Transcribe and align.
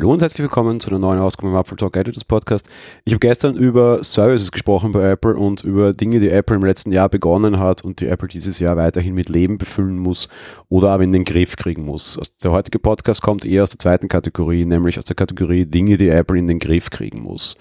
Hallo 0.00 0.14
und 0.14 0.22
herzlich 0.22 0.40
willkommen 0.40 0.80
zu 0.80 0.88
einer 0.88 0.98
neuen 0.98 1.18
Ausgabe 1.18 1.52
im 1.52 1.56
Apple 1.58 1.76
Talk 1.76 1.94
Editors 1.94 2.24
Podcast. 2.24 2.70
Ich 3.04 3.12
habe 3.12 3.20
gestern 3.20 3.54
über 3.58 4.02
Services 4.02 4.50
gesprochen 4.50 4.92
bei 4.92 5.10
Apple 5.10 5.36
und 5.36 5.62
über 5.62 5.92
Dinge, 5.92 6.20
die 6.20 6.30
Apple 6.30 6.56
im 6.56 6.64
letzten 6.64 6.90
Jahr 6.90 7.10
begonnen 7.10 7.58
hat 7.58 7.84
und 7.84 8.00
die 8.00 8.06
Apple 8.06 8.26
dieses 8.26 8.60
Jahr 8.60 8.78
weiterhin 8.78 9.12
mit 9.12 9.28
Leben 9.28 9.58
befüllen 9.58 9.98
muss 9.98 10.30
oder 10.70 10.88
aber 10.88 11.04
in 11.04 11.12
den 11.12 11.24
Griff 11.24 11.54
kriegen 11.54 11.84
muss. 11.84 12.18
Der 12.42 12.50
heutige 12.50 12.78
Podcast 12.78 13.20
kommt 13.20 13.44
eher 13.44 13.62
aus 13.62 13.68
der 13.68 13.78
zweiten 13.78 14.08
Kategorie, 14.08 14.64
nämlich 14.64 14.96
aus 14.96 15.04
der 15.04 15.16
Kategorie 15.16 15.66
Dinge, 15.66 15.98
die 15.98 16.08
Apple 16.08 16.38
in 16.38 16.46
den 16.46 16.60
Griff 16.60 16.88
kriegen 16.88 17.20
muss. 17.20 17.58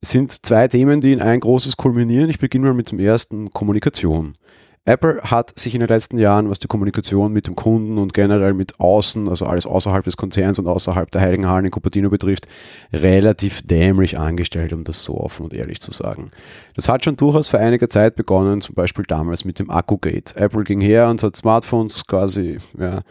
Es 0.00 0.10
sind 0.10 0.46
zwei 0.46 0.68
Themen, 0.68 1.00
die 1.00 1.12
in 1.12 1.20
ein 1.20 1.40
großes 1.40 1.76
kulminieren. 1.76 2.30
Ich 2.30 2.38
beginne 2.38 2.66
mal 2.66 2.74
mit 2.74 2.92
dem 2.92 3.00
ersten, 3.00 3.50
Kommunikation. 3.50 4.36
Apple 4.84 5.20
hat 5.22 5.56
sich 5.56 5.74
in 5.74 5.80
den 5.80 5.88
letzten 5.88 6.18
Jahren, 6.18 6.50
was 6.50 6.58
die 6.58 6.66
Kommunikation 6.66 7.32
mit 7.32 7.46
dem 7.46 7.54
Kunden 7.54 7.98
und 7.98 8.14
generell 8.14 8.52
mit 8.52 8.80
außen, 8.80 9.28
also 9.28 9.46
alles 9.46 9.64
außerhalb 9.64 10.04
des 10.04 10.16
Konzerns 10.16 10.58
und 10.58 10.66
außerhalb 10.66 11.08
der 11.12 11.20
Heiligen 11.20 11.46
Hallen 11.46 11.66
in 11.66 11.70
Cupertino 11.70 12.10
betrifft, 12.10 12.48
relativ 12.92 13.62
dämlich 13.62 14.18
angestellt, 14.18 14.72
um 14.72 14.82
das 14.82 15.04
so 15.04 15.20
offen 15.20 15.44
und 15.44 15.54
ehrlich 15.54 15.80
zu 15.80 15.92
sagen. 15.92 16.32
Das 16.74 16.88
hat 16.88 17.04
schon 17.04 17.14
durchaus 17.14 17.48
vor 17.48 17.60
einiger 17.60 17.88
Zeit 17.88 18.16
begonnen, 18.16 18.60
zum 18.60 18.74
Beispiel 18.74 19.04
damals 19.06 19.44
mit 19.44 19.60
dem 19.60 19.70
Akkugate. 19.70 20.34
Apple 20.36 20.64
ging 20.64 20.80
her 20.80 21.08
und 21.08 21.22
hat 21.22 21.36
Smartphones 21.36 22.04
quasi, 22.08 22.58
ja, 22.76 23.02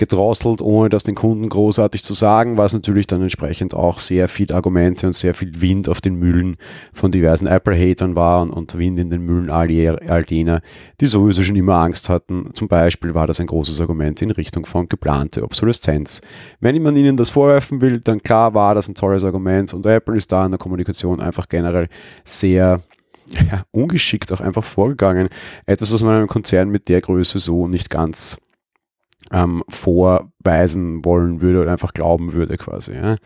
gedrosselt, 0.00 0.62
ohne 0.62 0.88
das 0.88 1.02
den 1.02 1.14
Kunden 1.14 1.48
großartig 1.50 2.02
zu 2.02 2.14
sagen, 2.14 2.56
was 2.56 2.72
natürlich 2.72 3.06
dann 3.06 3.20
entsprechend 3.20 3.74
auch 3.74 3.98
sehr 3.98 4.28
viel 4.28 4.50
Argumente 4.50 5.06
und 5.06 5.12
sehr 5.12 5.34
viel 5.34 5.60
Wind 5.60 5.90
auf 5.90 6.00
den 6.00 6.14
Mühlen 6.14 6.56
von 6.94 7.12
diversen 7.12 7.46
Apple-Hatern 7.46 8.16
war 8.16 8.40
und, 8.40 8.50
und, 8.50 8.78
Wind 8.78 8.98
in 8.98 9.10
den 9.10 9.20
Mühlen 9.20 9.50
all, 9.50 9.68
all 10.08 10.24
jener, 10.26 10.62
die 11.02 11.06
sowieso 11.06 11.42
schon 11.42 11.54
immer 11.54 11.74
Angst 11.74 12.08
hatten. 12.08 12.48
Zum 12.54 12.66
Beispiel 12.66 13.14
war 13.14 13.26
das 13.26 13.40
ein 13.40 13.46
großes 13.46 13.78
Argument 13.82 14.22
in 14.22 14.30
Richtung 14.30 14.64
von 14.64 14.88
geplante 14.88 15.42
Obsoleszenz. 15.42 16.22
Wenn 16.60 16.80
man 16.82 16.96
ihnen 16.96 17.18
das 17.18 17.28
vorwerfen 17.28 17.82
will, 17.82 18.00
dann 18.00 18.22
klar 18.22 18.54
war 18.54 18.74
das 18.74 18.88
ein 18.88 18.94
tolles 18.94 19.22
Argument 19.22 19.74
und 19.74 19.84
Apple 19.84 20.16
ist 20.16 20.32
da 20.32 20.46
in 20.46 20.52
der 20.52 20.58
Kommunikation 20.58 21.20
einfach 21.20 21.46
generell 21.46 21.88
sehr 22.24 22.80
ja, 23.28 23.64
ungeschickt 23.70 24.32
auch 24.32 24.40
einfach 24.40 24.64
vorgegangen. 24.64 25.28
Etwas, 25.66 25.92
was 25.92 26.02
man 26.02 26.16
einem 26.16 26.26
Konzern 26.26 26.70
mit 26.70 26.88
der 26.88 27.02
Größe 27.02 27.38
so 27.38 27.68
nicht 27.68 27.90
ganz 27.90 28.40
ähm, 29.32 29.62
vorweisen 29.68 31.04
wollen 31.04 31.40
würde 31.40 31.62
oder 31.62 31.72
einfach 31.72 31.94
glauben 31.94 32.32
würde 32.32 32.56
quasi. 32.56 32.94
Ja. 32.94 33.16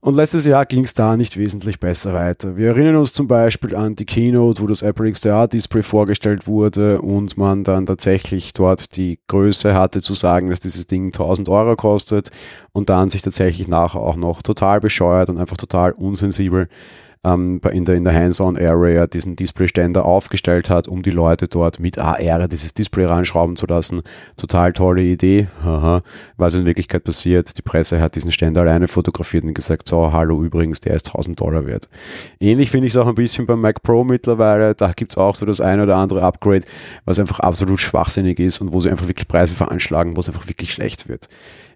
Und 0.00 0.14
letztes 0.14 0.44
Jahr 0.44 0.64
ging 0.64 0.84
es 0.84 0.94
da 0.94 1.16
nicht 1.16 1.36
wesentlich 1.36 1.80
besser 1.80 2.14
weiter. 2.14 2.56
Wir 2.56 2.68
erinnern 2.68 2.96
uns 2.96 3.12
zum 3.12 3.26
Beispiel 3.26 3.74
an 3.74 3.96
die 3.96 4.06
Keynote, 4.06 4.62
wo 4.62 4.68
das 4.68 4.82
Apple 4.82 5.10
XDR-Display 5.10 5.82
vorgestellt 5.82 6.46
wurde 6.46 7.02
und 7.02 7.36
man 7.36 7.64
dann 7.64 7.84
tatsächlich 7.84 8.52
dort 8.52 8.96
die 8.96 9.18
Größe 9.26 9.74
hatte 9.74 10.00
zu 10.00 10.14
sagen, 10.14 10.50
dass 10.50 10.60
dieses 10.60 10.86
Ding 10.86 11.06
1000 11.06 11.48
Euro 11.48 11.74
kostet 11.74 12.30
und 12.72 12.90
dann 12.90 13.10
sich 13.10 13.22
tatsächlich 13.22 13.66
nachher 13.66 14.00
auch 14.00 14.14
noch 14.14 14.40
total 14.40 14.78
bescheuert 14.78 15.30
und 15.30 15.38
einfach 15.38 15.56
total 15.56 15.90
unsensibel 15.92 16.68
ähm, 17.24 17.60
in 17.70 17.84
der, 17.84 17.96
in 17.96 18.04
der 18.04 18.14
Hands-on-Area 18.14 19.06
diesen 19.06 19.36
Displayständer 19.36 20.04
aufgestellt 20.04 20.70
hat, 20.70 20.88
um 20.88 21.02
die 21.02 21.10
Leute 21.10 21.48
dort 21.48 21.80
mit 21.80 21.98
AR 21.98 22.48
dieses 22.48 22.74
Display 22.74 23.04
reinschrauben 23.04 23.56
zu 23.56 23.66
lassen. 23.66 24.02
Total 24.36 24.72
tolle 24.72 25.02
Idee. 25.02 25.48
Aha. 25.62 26.00
Was 26.36 26.54
in 26.54 26.64
Wirklichkeit 26.64 27.04
passiert, 27.04 27.56
die 27.56 27.62
Presse 27.62 28.00
hat 28.00 28.14
diesen 28.14 28.32
Ständer 28.32 28.62
alleine 28.62 28.88
fotografiert 28.88 29.44
und 29.44 29.54
gesagt, 29.54 29.88
so, 29.88 30.12
hallo 30.12 30.42
übrigens, 30.42 30.80
der 30.80 30.94
ist 30.94 31.08
1000 31.08 31.40
Dollar 31.40 31.66
wert. 31.66 31.88
Ähnlich 32.40 32.70
finde 32.70 32.86
ich 32.86 32.94
es 32.94 32.96
auch 32.96 33.06
ein 33.06 33.14
bisschen 33.14 33.46
beim 33.46 33.60
Mac 33.60 33.82
Pro 33.82 34.04
mittlerweile. 34.04 34.74
Da 34.74 34.92
gibt 34.92 35.12
es 35.12 35.18
auch 35.18 35.34
so 35.34 35.46
das 35.46 35.60
eine 35.60 35.82
oder 35.82 35.96
andere 35.96 36.22
Upgrade, 36.22 36.66
was 37.04 37.18
einfach 37.18 37.40
absolut 37.40 37.80
schwachsinnig 37.80 38.38
ist 38.38 38.60
und 38.60 38.72
wo 38.72 38.80
sie 38.80 38.90
einfach 38.90 39.08
wirklich 39.08 39.28
Preise 39.28 39.54
veranschlagen, 39.54 40.16
wo 40.16 40.20
es 40.20 40.28
einfach 40.28 40.48
wirklich 40.48 40.72
schlecht 40.72 41.08
wird. 41.08 41.28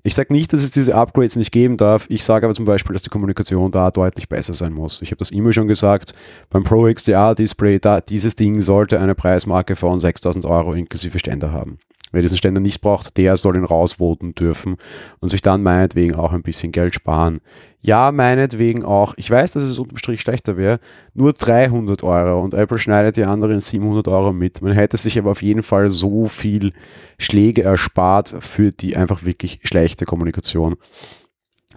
Ich 0.05 0.17
sage 0.17 0.33
nicht, 0.33 0.53
dass 0.53 0.63
es 0.63 0.73
diese 0.73 0.97
Upgrades 0.97 1.37
nicht 1.37 1.53
geben 1.53 1.77
darf. 1.77 2.07
Ich 2.09 2.25
sage 2.25 2.45
aber 2.45 2.55
zum 2.55 2.65
Beispiel, 2.65 2.93
dass 2.93 3.03
die 3.03 3.11
Kommunikation 3.11 3.71
da 3.71 3.93
deutlich 3.93 4.29
besser 4.29 4.53
sein 4.53 4.73
muss. 4.73 5.01
Ich 5.01 5.11
habe 5.11 5.19
das 5.19 5.31
immer 5.31 5.53
schon 5.53 5.69
gesagt. 5.69 6.13
Beim 6.51 6.65
Pro 6.65 6.93
XDR 6.93 7.37
Display, 7.37 7.79
da, 7.79 8.01
dieses 8.01 8.35
Ding 8.35 8.61
sollte 8.61 8.99
eine 8.99 9.15
Preismarke 9.15 9.77
von 9.77 10.01
6000 10.01 10.45
Euro 10.45 10.73
inklusive 10.73 11.21
Ständer 11.21 11.53
haben. 11.53 11.79
Wer 12.13 12.23
diesen 12.23 12.37
Ständer 12.39 12.61
nicht 12.61 12.81
braucht, 12.81 13.17
der 13.17 13.37
soll 13.37 13.57
ihn 13.57 13.65
rausvoten 13.65 14.35
dürfen 14.35 14.77
und 15.21 15.29
sich 15.29 15.43
dann 15.43 15.63
meinetwegen 15.63 16.15
auch 16.15 16.33
ein 16.33 16.43
bisschen 16.43 16.71
Geld 16.71 16.95
sparen. 16.95 17.41
Ja, 17.81 18.13
meinetwegen 18.13 18.85
auch. 18.85 19.15
Ich 19.17 19.29
weiß, 19.29 19.53
dass 19.53 19.65
es 19.65 19.79
unterm 19.79 19.97
Strich 19.97 20.21
schlechter 20.21 20.57
wäre. 20.57 20.79
Nur 21.15 21.33
300 21.33 22.05
Euro 22.05 22.41
und 22.41 22.55
Apple 22.55 22.79
schneidet 22.79 23.17
die 23.17 23.25
anderen 23.25 23.59
700 23.59 24.07
Euro 24.07 24.33
mit. 24.33 24.63
Man 24.63 24.73
hätte 24.73 24.97
sich 24.97 25.19
aber 25.19 25.33
auf 25.33 25.43
jeden 25.43 25.65
Fall 25.65 25.89
so 25.89 26.27
viel 26.27 26.73
Schläge 27.19 27.65
erspart 27.65 28.37
für 28.39 28.71
die 28.71 28.97
einfach 28.97 29.25
wirklich 29.25 29.61
schlechte 29.65 30.05
Kommunikation. 30.05 30.77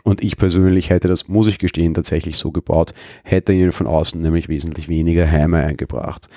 Und 0.04 0.24
ich 0.24 0.38
persönlich 0.38 0.92
hätte 0.92 1.08
das, 1.08 1.28
muss 1.28 1.48
ich 1.48 1.58
gestehen, 1.58 1.96
tatsächlich 1.96 2.38
so 2.38 2.52
gebaut, 2.52 2.94
hätte 3.24 3.54
ihnen 3.54 3.72
von 3.72 3.88
außen 3.88 4.22
nämlich 4.22 4.50
wesentlich 4.50 4.88
weniger 4.88 5.30
Heime 5.30 5.64
eingebracht. 5.64 6.30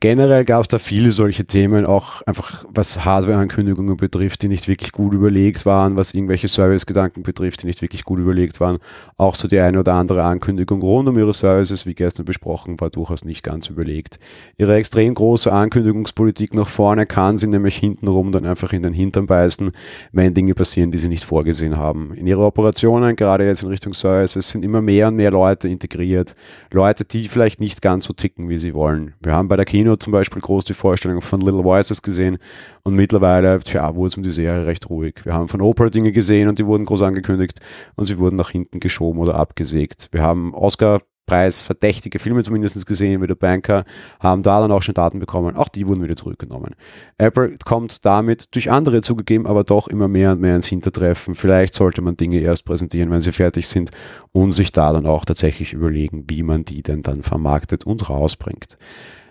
Generell 0.00 0.44
gab 0.44 0.62
es 0.62 0.68
da 0.68 0.78
viele 0.78 1.10
solche 1.10 1.44
Themen, 1.44 1.84
auch 1.84 2.22
einfach 2.22 2.64
was 2.72 3.04
Hardware-Ankündigungen 3.04 3.96
betrifft, 3.96 4.40
die 4.42 4.48
nicht 4.48 4.68
wirklich 4.68 4.92
gut 4.92 5.12
überlegt 5.12 5.66
waren, 5.66 5.96
was 5.96 6.14
irgendwelche 6.14 6.46
Service-Gedanken 6.46 7.24
betrifft, 7.24 7.62
die 7.64 7.66
nicht 7.66 7.82
wirklich 7.82 8.04
gut 8.04 8.20
überlegt 8.20 8.60
waren. 8.60 8.78
Auch 9.16 9.34
so 9.34 9.48
die 9.48 9.58
eine 9.58 9.80
oder 9.80 9.94
andere 9.94 10.22
Ankündigung 10.22 10.82
rund 10.82 11.08
um 11.08 11.18
ihre 11.18 11.34
Services, 11.34 11.84
wie 11.84 11.94
gestern 11.94 12.26
besprochen, 12.26 12.78
war 12.78 12.90
durchaus 12.90 13.24
nicht 13.24 13.42
ganz 13.42 13.70
überlegt. 13.70 14.20
Ihre 14.56 14.76
extrem 14.76 15.14
große 15.14 15.52
Ankündigungspolitik 15.52 16.54
nach 16.54 16.68
vorne 16.68 17.04
kann 17.04 17.36
sie 17.36 17.48
nämlich 17.48 17.76
hintenrum 17.76 18.30
dann 18.30 18.46
einfach 18.46 18.72
in 18.72 18.84
den 18.84 18.92
Hintern 18.92 19.26
beißen, 19.26 19.72
wenn 20.12 20.32
Dinge 20.32 20.54
passieren, 20.54 20.92
die 20.92 20.98
sie 20.98 21.08
nicht 21.08 21.24
vorgesehen 21.24 21.76
haben. 21.76 22.14
In 22.14 22.28
ihre 22.28 22.44
Operationen, 22.44 23.16
gerade 23.16 23.46
jetzt 23.46 23.64
in 23.64 23.68
Richtung 23.68 23.94
Services, 23.94 24.48
sind 24.48 24.64
immer 24.64 24.80
mehr 24.80 25.08
und 25.08 25.16
mehr 25.16 25.32
Leute 25.32 25.66
integriert. 25.68 26.36
Leute, 26.72 27.04
die 27.04 27.24
vielleicht 27.24 27.58
nicht 27.58 27.82
ganz 27.82 28.04
so 28.04 28.12
ticken, 28.12 28.48
wie 28.48 28.58
sie 28.58 28.74
wollen. 28.74 29.14
Wir 29.20 29.32
haben 29.32 29.48
bei 29.48 29.56
der 29.56 29.64
Kino 29.64 29.87
Kino 29.88 29.96
zum 29.96 30.12
Beispiel 30.12 30.42
groß 30.42 30.66
die 30.66 30.74
Vorstellung 30.74 31.22
von 31.22 31.40
Little 31.40 31.64
Voices 31.64 32.02
gesehen 32.02 32.36
und 32.82 32.94
mittlerweile 32.94 33.58
tja, 33.58 33.94
wurde 33.94 34.08
es 34.08 34.16
um 34.18 34.22
die 34.22 34.30
Serie 34.30 34.66
recht 34.66 34.90
ruhig. 34.90 35.24
Wir 35.24 35.32
haben 35.32 35.48
von 35.48 35.62
Oprah 35.62 35.88
Dinge 35.88 36.12
gesehen 36.12 36.48
und 36.48 36.58
die 36.58 36.66
wurden 36.66 36.84
groß 36.84 37.02
angekündigt 37.02 37.60
und 37.96 38.04
sie 38.04 38.18
wurden 38.18 38.36
nach 38.36 38.50
hinten 38.50 38.80
geschoben 38.80 39.18
oder 39.18 39.36
abgesägt. 39.36 40.08
Wir 40.12 40.20
haben 40.20 40.52
Oscar 40.52 41.00
preisverdächtige 41.24 42.18
Filme 42.18 42.42
zumindest 42.42 42.84
gesehen, 42.86 43.22
wie 43.22 43.26
der 43.26 43.34
Banker, 43.34 43.84
haben 44.20 44.42
da 44.42 44.60
dann 44.60 44.72
auch 44.72 44.82
schon 44.82 44.94
Daten 44.94 45.20
bekommen. 45.20 45.56
Auch 45.56 45.68
die 45.68 45.86
wurden 45.86 46.02
wieder 46.02 46.16
zurückgenommen. 46.16 46.74
Apple 47.16 47.56
kommt 47.64 48.04
damit 48.04 48.54
durch 48.54 48.70
andere 48.70 49.00
zugegeben, 49.00 49.46
aber 49.46 49.62
doch 49.64 49.88
immer 49.88 50.08
mehr 50.08 50.32
und 50.32 50.40
mehr 50.40 50.56
ins 50.56 50.66
Hintertreffen. 50.66 51.34
Vielleicht 51.34 51.74
sollte 51.74 52.02
man 52.02 52.16
Dinge 52.16 52.40
erst 52.40 52.64
präsentieren, 52.64 53.10
wenn 53.10 53.20
sie 53.20 53.32
fertig 53.32 53.68
sind 53.68 53.90
und 54.32 54.50
sich 54.50 54.72
da 54.72 54.92
dann 54.92 55.06
auch 55.06 55.24
tatsächlich 55.24 55.72
überlegen, 55.72 56.24
wie 56.28 56.42
man 56.42 56.64
die 56.64 56.82
denn 56.82 57.02
dann 57.02 57.22
vermarktet 57.22 57.84
und 57.84 58.08
rausbringt. 58.08 58.78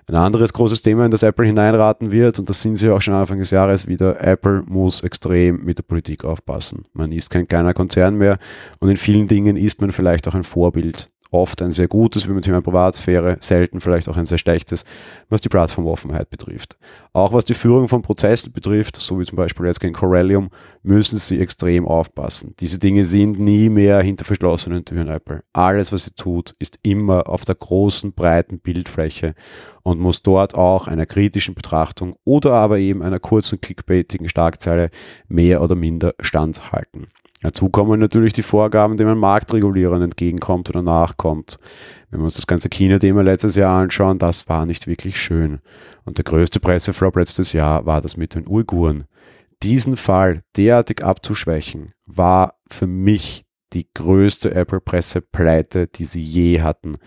Ein 0.09 0.16
anderes 0.16 0.53
großes 0.53 0.84
Thema, 0.84 1.03
in 1.03 1.12
das 1.12 1.22
Apple 1.22 1.45
hineinraten 1.45 2.13
wird, 2.13 2.40
und 2.40 2.50
das 2.50 2.62
sind 2.62 2.78
sie 2.78 2.90
auch 2.90 3.01
schon 3.01 3.13
Anfang 3.13 3.40
des 3.40 3.51
Jahres 3.51 3.88
wieder, 3.88 4.22
Apple 4.22 4.63
muss 4.66 5.03
extrem 5.03 5.66
mit 5.66 5.79
der 5.79 5.84
Politik 5.84 6.23
aufpassen. 6.23 6.85
Man 6.94 7.12
ist 7.12 7.29
kein 7.29 7.45
kleiner 7.45 7.73
Konzern 7.73 8.16
mehr 8.16 8.40
und 8.79 8.90
in 8.90 8.96
vielen 8.96 9.28
Dingen 9.28 9.57
ist 9.57 9.81
man 9.81 9.91
vielleicht 9.91 10.25
auch 10.29 10.34
ein 10.34 10.46
Vorbild 10.46 11.09
oft 11.32 11.62
ein 11.62 11.72
sehr 11.72 11.88
gutes 11.88 12.28
wie 12.28 12.34
mit 12.34 12.46
Thema 12.46 12.62
Privatsphäre, 12.62 13.38
selten 13.40 13.82
vielleicht 13.82 14.10
auch 14.10 14.18
ein 14.18 14.26
sehr 14.26 14.38
schlechtes, 14.38 14.86
was 15.30 15.42
die 15.42 15.50
Plattformoffenheit 15.50 16.30
betrifft. 16.30 16.78
Auch 17.14 17.34
was 17.34 17.46
die 17.46 17.54
Führung 17.54 17.88
von 17.88 18.02
Prozessen 18.02 18.54
betrifft, 18.54 18.96
so 18.98 19.20
wie 19.20 19.26
zum 19.26 19.36
Beispiel 19.36 19.66
jetzt 19.66 19.80
gegen 19.80 19.94
Corellium, 19.94 20.50
müssen 20.84 21.18
sie 21.18 21.40
extrem 21.40 21.88
aufpassen. 21.88 22.56
Diese 22.60 22.80
Dinge 22.80 23.04
sind 23.04 23.40
nie 23.40 23.70
mehr 23.70 24.02
hinter 24.02 24.26
verschlossenen 24.26 24.86
Türen 24.86 25.10
Apple. 25.10 25.44
Alles, 25.54 25.92
was 25.92 26.06
sie 26.06 26.14
tut, 26.14 26.56
ist 26.60 26.80
immer 26.84 27.28
auf 27.28 27.46
der 27.46 27.56
großen, 27.56 28.14
breiten 28.14 28.59
Bildfläche 28.59 29.36
und 29.84 30.00
muss 30.00 30.22
dort 30.22 30.56
auch 30.56 30.88
einer 30.88 31.06
kritischen 31.06 31.56
Betrachtung 31.56 32.16
oder 32.23 32.53
aber 32.53 32.78
eben 32.78 33.02
einer 33.02 33.20
kurzen, 33.20 33.62
clickbaitigen 33.62 34.30
Starkzeile 34.30 34.90
mehr 35.28 35.62
oder 35.62 35.76
minder 35.76 36.14
standhalten. 36.20 37.08
Dazu 37.41 37.69
kommen 37.69 37.99
natürlich 37.99 38.34
die 38.34 38.41
Vorgaben, 38.41 38.97
denen 38.97 39.09
man 39.09 39.19
Marktregulierern 39.19 40.01
entgegenkommt 40.01 40.69
oder 40.69 40.81
nachkommt. 40.81 41.59
Wenn 42.09 42.19
wir 42.22 42.25
uns 42.25 42.35
das 42.35 42.47
ganze 42.47 42.69
China-Thema 42.69 43.22
letztes 43.22 43.55
Jahr 43.55 43.79
anschauen, 43.79 44.17
das 44.17 44.49
war 44.49 44.66
nicht 44.66 44.87
wirklich 44.87 45.22
schön. 45.22 45.59
Und 46.03 46.17
der 46.17 46.25
größte 46.25 46.59
Presseflop 46.59 47.16
letztes 47.16 47.53
Jahr 47.53 47.85
war 47.85 48.01
das 48.01 48.17
mit 48.17 48.34
den 48.34 48.47
Uiguren. 48.47 49.03
Diesen 49.61 49.97
Fall 49.97 50.41
derartig 50.55 51.03
abzuschwächen, 51.03 51.91
war 52.05 52.55
für 52.69 52.87
mich 52.87 53.45
die 53.73 53.87
größte 53.93 54.53
Apple-Presse-Pleite, 54.55 55.87
die 55.87 56.05
sie 56.05 56.23
je 56.23 56.61
hatten. 56.61 56.97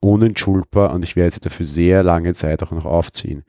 Unentschuldbar 0.00 0.92
und 0.92 1.04
ich 1.04 1.16
werde 1.16 1.32
sie 1.32 1.40
dafür 1.40 1.66
sehr 1.66 2.02
lange 2.02 2.32
Zeit 2.34 2.62
auch 2.62 2.70
noch 2.70 2.84
aufziehen. 2.84 3.44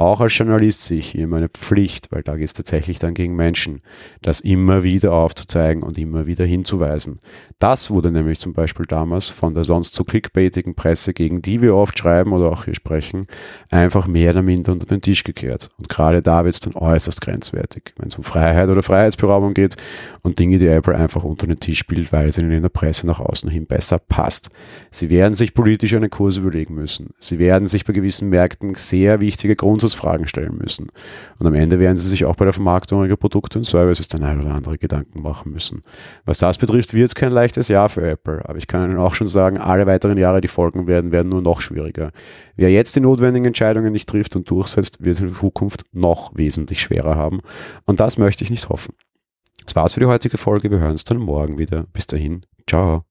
Auch 0.00 0.22
als 0.22 0.38
Journalist 0.38 0.86
sehe 0.86 1.00
ich 1.00 1.10
hier 1.10 1.26
meine 1.26 1.50
Pflicht, 1.50 2.10
weil 2.10 2.22
da 2.22 2.36
geht 2.36 2.46
es 2.46 2.54
tatsächlich 2.54 2.98
dann 2.98 3.12
gegen 3.12 3.36
Menschen, 3.36 3.82
das 4.22 4.40
immer 4.40 4.82
wieder 4.82 5.12
aufzuzeigen 5.12 5.82
und 5.82 5.98
immer 5.98 6.26
wieder 6.26 6.46
hinzuweisen. 6.46 7.20
Das 7.58 7.90
wurde 7.90 8.10
nämlich 8.10 8.38
zum 8.38 8.54
Beispiel 8.54 8.86
damals 8.86 9.28
von 9.28 9.54
der 9.54 9.64
sonst 9.64 9.94
so 9.94 10.04
clickbaitigen 10.04 10.74
Presse, 10.74 11.12
gegen 11.12 11.42
die 11.42 11.60
wir 11.60 11.76
oft 11.76 11.98
schreiben 11.98 12.32
oder 12.32 12.50
auch 12.50 12.64
hier 12.64 12.74
sprechen, 12.74 13.26
einfach 13.70 14.06
mehr 14.06 14.30
oder 14.30 14.40
minder 14.40 14.72
unter 14.72 14.86
den 14.86 15.02
Tisch 15.02 15.22
gekehrt. 15.22 15.68
Und 15.76 15.90
gerade 15.90 16.22
da 16.22 16.46
wird 16.46 16.54
es 16.54 16.60
dann 16.60 16.76
äußerst 16.76 17.20
grenzwertig, 17.20 17.92
wenn 17.98 18.08
es 18.08 18.16
um 18.16 18.24
Freiheit 18.24 18.70
oder 18.70 18.82
Freiheitsberaubung 18.82 19.52
geht 19.52 19.76
und 20.22 20.38
Dinge, 20.38 20.56
die 20.56 20.68
Apple 20.68 20.96
einfach 20.96 21.24
unter 21.24 21.46
den 21.46 21.60
Tisch 21.60 21.78
spielt, 21.78 22.10
weil 22.10 22.28
es 22.28 22.38
ihnen 22.38 22.52
in 22.52 22.62
der 22.62 22.70
Presse 22.70 23.06
nach 23.06 23.20
außen 23.20 23.50
hin 23.50 23.66
besser 23.66 23.98
passt. 23.98 24.50
Sie 24.90 25.10
werden 25.10 25.34
sich 25.34 25.52
politisch 25.52 25.92
einen 25.92 26.08
Kurs 26.08 26.38
überlegen 26.38 26.74
müssen. 26.74 27.10
Sie 27.18 27.38
werden 27.38 27.68
sich 27.68 27.84
bei 27.84 27.92
gewissen 27.92 28.30
Märkten 28.30 28.74
sehr 28.76 29.20
wichtige 29.20 29.56
Grundsatzfragen 29.90 30.28
stellen 30.28 30.56
müssen. 30.56 30.88
Und 31.38 31.46
am 31.46 31.54
Ende 31.54 31.78
werden 31.78 31.98
sie 31.98 32.08
sich 32.08 32.24
auch 32.24 32.36
bei 32.36 32.44
der 32.44 32.54
Vermarktung 32.54 33.04
ihrer 33.04 33.16
Produkte 33.16 33.58
und 33.58 33.64
Services 33.64 34.08
dann 34.08 34.22
ein 34.22 34.40
oder 34.40 34.54
andere 34.54 34.78
Gedanken 34.78 35.22
machen 35.22 35.52
müssen. 35.52 35.82
Was 36.24 36.38
das 36.38 36.58
betrifft, 36.58 36.94
wird 36.94 37.08
es 37.08 37.14
kein 37.14 37.32
leichtes 37.32 37.68
Jahr 37.68 37.88
für 37.88 38.08
Apple. 38.08 38.42
Aber 38.48 38.58
ich 38.58 38.66
kann 38.66 38.90
Ihnen 38.90 38.98
auch 38.98 39.14
schon 39.14 39.26
sagen, 39.26 39.58
alle 39.58 39.86
weiteren 39.86 40.18
Jahre, 40.18 40.40
die 40.40 40.48
folgen 40.48 40.86
werden, 40.86 41.12
werden 41.12 41.28
nur 41.28 41.42
noch 41.42 41.60
schwieriger. 41.60 42.10
Wer 42.56 42.70
jetzt 42.70 42.96
die 42.96 43.00
notwendigen 43.00 43.46
Entscheidungen 43.46 43.92
nicht 43.92 44.08
trifft 44.08 44.36
und 44.36 44.50
durchsetzt, 44.50 45.04
wird 45.04 45.16
es 45.16 45.20
in 45.20 45.32
Zukunft 45.32 45.84
noch 45.92 46.32
wesentlich 46.34 46.80
schwerer 46.80 47.16
haben. 47.16 47.40
Und 47.86 48.00
das 48.00 48.18
möchte 48.18 48.44
ich 48.44 48.50
nicht 48.50 48.68
hoffen. 48.68 48.94
Das 49.64 49.76
war's 49.76 49.94
für 49.94 50.00
die 50.00 50.06
heutige 50.06 50.38
Folge. 50.38 50.70
Wir 50.70 50.78
hören 50.78 50.92
uns 50.92 51.04
dann 51.04 51.18
morgen 51.18 51.58
wieder. 51.58 51.84
Bis 51.92 52.06
dahin. 52.06 52.42
Ciao. 52.68 53.09